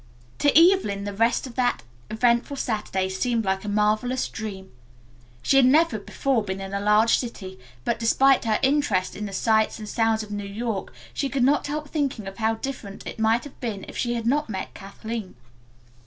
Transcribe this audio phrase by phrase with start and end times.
[0.39, 4.71] To Evelyn the rest of that eventful Saturday seemed like a marvelous dream.
[5.43, 9.31] She had never before been in a large city, but despite her interest in the
[9.31, 13.19] sights and sounds of New York she could not help thinking of how different it
[13.19, 15.35] might all have been if she had not met Kathleen.